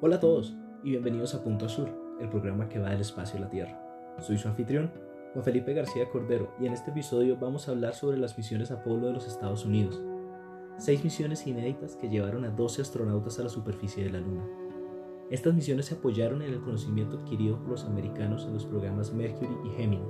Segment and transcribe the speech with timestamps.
[0.00, 1.88] Hola a todos y bienvenidos a Punto Azul,
[2.20, 4.14] el programa que va del espacio a la Tierra.
[4.20, 4.92] Soy su anfitrión,
[5.32, 9.08] Juan Felipe García Cordero, y en este episodio vamos a hablar sobre las misiones Apolo
[9.08, 10.00] de los Estados Unidos.
[10.76, 14.46] Seis misiones inéditas que llevaron a 12 astronautas a la superficie de la Luna.
[15.30, 19.56] Estas misiones se apoyaron en el conocimiento adquirido por los americanos en los programas Mercury
[19.64, 20.06] y Gemini.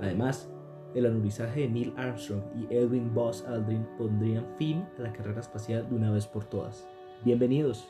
[0.00, 0.50] Además,
[0.96, 5.88] el anurizaje de Neil Armstrong y Edwin Buzz Aldrin pondrían fin a la carrera espacial
[5.88, 6.88] de una vez por todas.
[7.24, 7.86] Bienvenidos.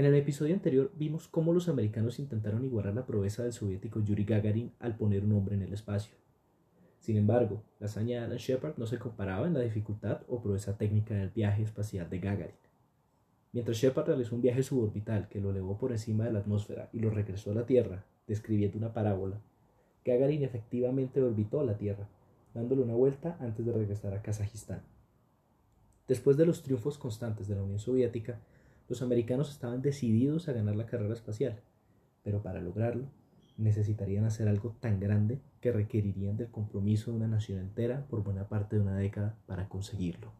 [0.00, 4.24] En el episodio anterior vimos cómo los americanos intentaron igualar la proeza del soviético Yuri
[4.24, 6.16] Gagarin al poner un hombre en el espacio.
[7.00, 10.78] Sin embargo, la hazaña de Alan Shepard no se comparaba en la dificultad o proeza
[10.78, 12.54] técnica del viaje espacial de Gagarin.
[13.52, 17.00] Mientras Shepard realizó un viaje suborbital que lo elevó por encima de la atmósfera y
[17.00, 19.40] lo regresó a la Tierra, describiendo una parábola,
[20.04, 22.08] Gagarin efectivamente orbitó la Tierra,
[22.54, 24.82] dándole una vuelta antes de regresar a Kazajistán.
[26.08, 28.40] Después de los triunfos constantes de la Unión Soviética,
[28.88, 31.60] los americanos estaban decididos a ganar la carrera espacial,
[32.24, 33.06] pero para lograrlo
[33.56, 38.48] necesitarían hacer algo tan grande que requerirían del compromiso de una nación entera por buena
[38.48, 40.32] parte de una década para conseguirlo.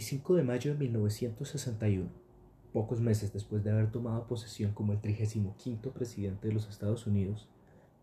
[0.00, 2.08] 25 de mayo de 1961,
[2.72, 7.50] pocos meses después de haber tomado posesión como el 35 presidente de los Estados Unidos,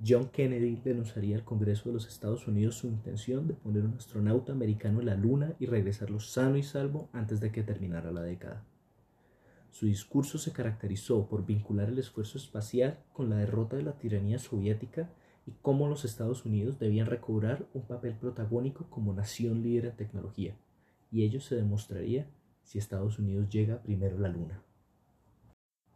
[0.08, 4.52] John Kennedy denunciaría al Congreso de los Estados Unidos su intención de poner un astronauta
[4.52, 8.64] americano en la Luna y regresarlo sano y salvo antes de que terminara la década.
[9.72, 14.38] Su discurso se caracterizó por vincular el esfuerzo espacial con la derrota de la tiranía
[14.38, 15.10] soviética
[15.48, 20.56] y cómo los Estados Unidos debían recobrar un papel protagónico como nación líder en tecnología
[21.12, 22.28] y ello se demostraría
[22.64, 24.62] si Estados Unidos llega primero a la Luna.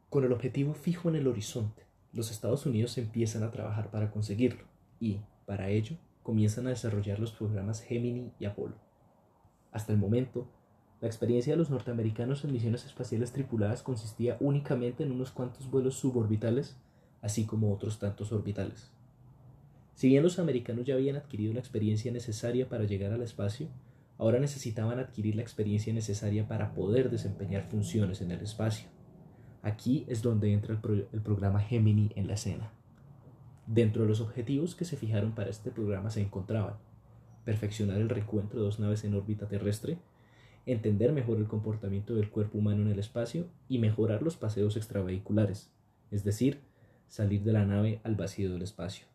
[0.09, 4.65] Con el objetivo fijo en el horizonte, los Estados Unidos empiezan a trabajar para conseguirlo
[4.99, 8.75] y, para ello, comienzan a desarrollar los programas Gemini y Apolo.
[9.71, 10.47] Hasta el momento,
[10.99, 15.95] la experiencia de los norteamericanos en misiones espaciales tripuladas consistía únicamente en unos cuantos vuelos
[15.95, 16.77] suborbitales,
[17.21, 18.91] así como otros tantos orbitales.
[19.95, 23.67] Si bien los americanos ya habían adquirido la experiencia necesaria para llegar al espacio,
[24.21, 28.87] ahora necesitaban adquirir la experiencia necesaria para poder desempeñar funciones en el espacio.
[29.63, 32.71] Aquí es donde entra el, programa Gemini en la escena.
[33.65, 36.75] Dentro de los objetivos que se fijaron para este programa se encontraban
[37.45, 39.97] perfeccionar el reencuentro de dos naves en órbita terrestre,
[40.67, 45.71] entender mejor el comportamiento del cuerpo humano en el espacio y mejorar los paseos extravehiculares,
[46.11, 46.61] es decir,
[47.07, 49.10] salir de la nave al vacío del espacio.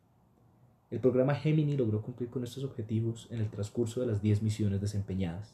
[0.89, 4.81] El programa Gemini logró cumplir con estos objetivos en el transcurso de las 10 misiones
[4.81, 5.53] desempeñadas.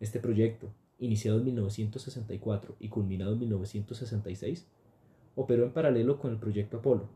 [0.00, 4.66] Este proyecto, iniciado en 1964 y culminado en 1966,
[5.36, 7.08] operó en paralelo con el proyecto Apolo,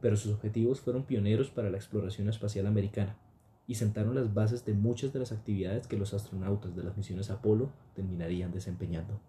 [0.00, 3.18] pero sus objetivos fueron pioneros para la exploración espacial americana
[3.66, 7.28] y sentaron las bases de muchas de las actividades que los astronautas de las misiones
[7.28, 9.20] Apolo terminarían desempeñando.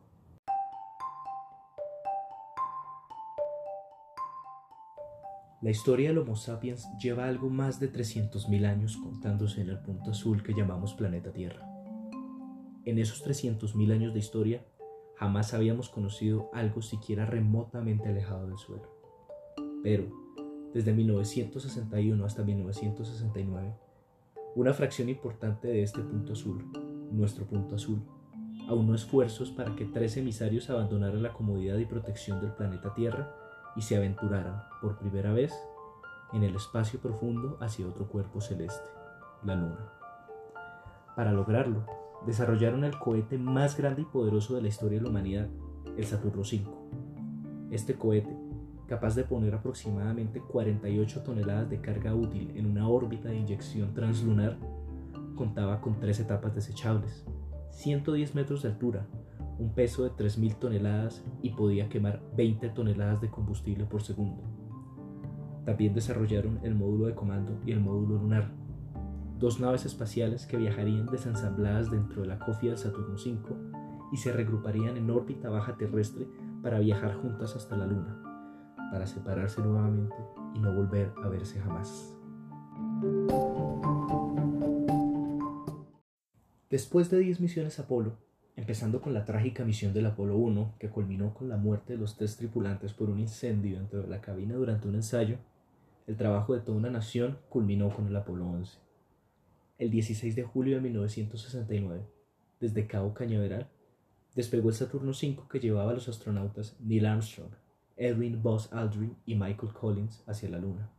[5.65, 10.11] La historia del Homo sapiens lleva algo más de 300.000 años contándose en el punto
[10.11, 11.67] azul que llamamos planeta Tierra.
[12.85, 14.63] En esos 300.000 años de historia,
[15.15, 18.87] jamás habíamos conocido algo siquiera remotamente alejado del suelo.
[19.81, 20.05] Pero,
[20.71, 23.73] desde 1961 hasta 1969,
[24.55, 26.63] una fracción importante de este punto azul,
[27.11, 28.03] nuestro punto azul,
[28.69, 33.44] aunó esfuerzos para que tres emisarios abandonaran la comodidad y protección del planeta Tierra
[33.75, 35.53] y se aventuraran por primera vez
[36.33, 38.87] en el espacio profundo hacia otro cuerpo celeste,
[39.43, 39.89] la Luna.
[41.15, 41.85] Para lograrlo,
[42.25, 45.47] desarrollaron el cohete más grande y poderoso de la historia de la humanidad,
[45.97, 46.65] el Saturno V.
[47.71, 48.35] Este cohete,
[48.87, 54.57] capaz de poner aproximadamente 48 toneladas de carga útil en una órbita de inyección translunar,
[55.35, 57.25] contaba con tres etapas desechables,
[57.71, 59.05] 110 metros de altura,
[59.57, 64.43] un peso de 3.000 toneladas y podía quemar 20 toneladas de combustible por segundo.
[65.65, 68.51] También desarrollaron el módulo de comando y el módulo lunar,
[69.39, 73.39] dos naves espaciales que viajarían desensambladas dentro de la cofia del Saturno V
[74.11, 76.27] y se regruparían en órbita baja terrestre
[76.61, 78.21] para viajar juntas hasta la Luna,
[78.91, 80.15] para separarse nuevamente
[80.53, 82.15] y no volver a verse jamás.
[86.69, 88.17] Después de 10 misiones Apolo,
[88.55, 92.15] empezando con la trágica misión del Apolo 1, que culminó con la muerte de los
[92.15, 95.37] tres tripulantes por un incendio dentro de la cabina durante un ensayo,
[96.07, 98.77] el trabajo de toda una nación culminó con el Apolo 11.
[99.77, 102.05] el 16 de julio de 1969,
[102.59, 103.67] desde Cabo Cañaveral,
[104.35, 107.51] despegó el Saturno V que llevaba a los astronautas Neil Armstrong,
[107.97, 110.89] Edwin Buzz Aldrin y Michael Collins hacia la Luna.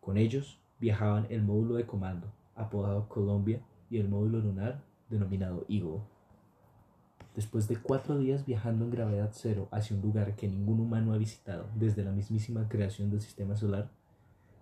[0.00, 6.00] Con ellos viajaban el módulo de comando, apodado Columbia, y el módulo lunar, denominado Eagle.
[7.34, 11.18] Después de cuatro días viajando en gravedad cero hacia un lugar que ningún humano ha
[11.18, 13.90] visitado desde la mismísima creación del sistema solar,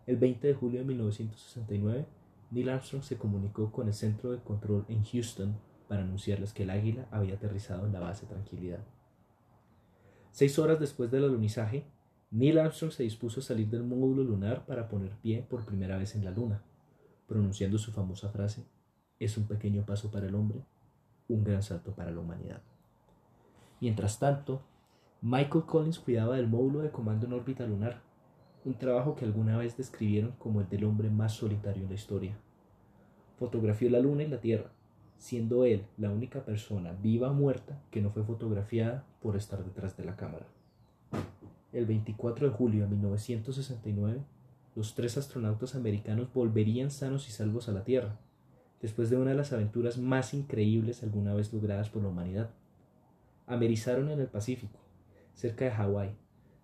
[0.06, 2.06] el 20 de julio de 1969,
[2.50, 5.54] Neil Armstrong se comunicó con el centro de control en Houston
[5.86, 8.80] para anunciarles que el águila había aterrizado en la base Tranquilidad.
[10.32, 11.84] Seis horas después del alunizaje,
[12.30, 16.14] Neil Armstrong se dispuso a salir del módulo lunar para poner pie por primera vez
[16.14, 16.62] en la Luna,
[17.26, 18.64] pronunciando su famosa frase,
[19.18, 20.64] es un pequeño paso para el hombre,
[21.28, 22.62] un gran salto para la humanidad.
[23.80, 24.62] Mientras tanto,
[25.20, 28.00] Michael Collins cuidaba del módulo de comando en órbita lunar,
[28.64, 32.36] un trabajo que alguna vez describieron como el del hombre más solitario en la historia.
[33.38, 34.70] Fotografió la Luna y la Tierra,
[35.18, 39.96] siendo él la única persona viva o muerta que no fue fotografiada por estar detrás
[39.96, 40.46] de la cámara.
[41.72, 44.20] El 24 de julio de 1969,
[44.74, 48.16] los tres astronautas americanos volverían sanos y salvos a la Tierra,
[48.82, 52.50] después de una de las aventuras más increíbles alguna vez logradas por la humanidad.
[53.46, 54.78] Amerizaron en el Pacífico,
[55.34, 56.14] cerca de Hawái,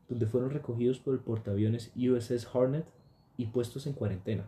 [0.09, 2.87] donde fueron recogidos por el portaaviones USS Hornet
[3.37, 4.47] y puestos en cuarentena,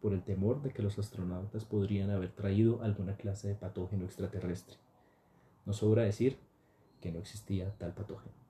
[0.00, 4.76] por el temor de que los astronautas podrían haber traído alguna clase de patógeno extraterrestre.
[5.66, 6.38] No sobra decir
[7.00, 8.41] que no existía tal patógeno.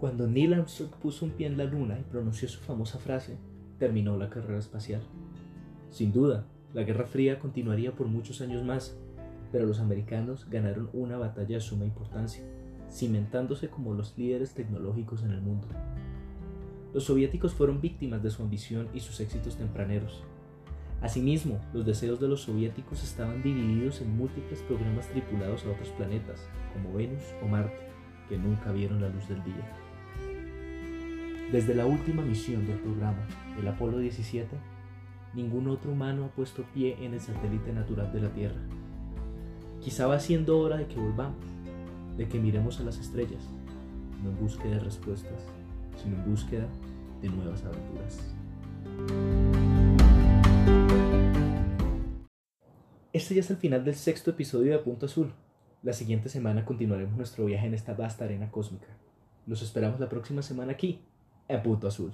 [0.00, 3.36] Cuando Neil Armstrong puso un pie en la luna y pronunció su famosa frase,
[3.80, 5.02] terminó la carrera espacial.
[5.90, 8.96] Sin duda, la Guerra Fría continuaría por muchos años más,
[9.50, 12.44] pero los americanos ganaron una batalla de suma importancia,
[12.88, 15.66] cimentándose como los líderes tecnológicos en el mundo.
[16.94, 20.22] Los soviéticos fueron víctimas de su ambición y sus éxitos tempraneros.
[21.00, 26.48] Asimismo, los deseos de los soviéticos estaban divididos en múltiples programas tripulados a otros planetas,
[26.72, 27.88] como Venus o Marte,
[28.28, 29.87] que nunca vieron la luz del día.
[31.52, 33.26] Desde la última misión del programa,
[33.58, 34.54] el Apolo 17,
[35.32, 38.60] ningún otro humano ha puesto pie en el satélite natural de la Tierra.
[39.80, 41.42] Quizá va siendo hora de que volvamos,
[42.18, 43.42] de que miremos a las estrellas,
[44.22, 45.42] no en búsqueda de respuestas,
[45.96, 46.66] sino en búsqueda
[47.22, 48.34] de nuevas aventuras.
[53.14, 55.32] Este ya es el final del sexto episodio de Punto Azul.
[55.82, 58.88] La siguiente semana continuaremos nuestro viaje en esta vasta arena cósmica.
[59.46, 61.00] Los esperamos la próxima semana aquí,
[61.48, 62.12] é puto azul.